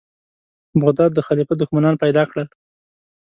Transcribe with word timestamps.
بغداد 0.81 1.11
د 1.13 1.19
خلیفه 1.27 1.53
دښمنان 1.61 1.95
پیدا 2.03 2.23
کړل. 2.31 2.47